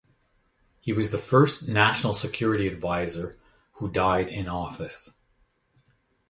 He 0.79 0.93
was 0.93 1.11
the 1.11 1.19
first 1.19 1.69
National 1.69 2.15
Security 2.15 2.65
Advisor 2.65 3.37
who 3.73 3.91
died 3.91 4.29
in 4.29 4.47
office. 4.49 5.13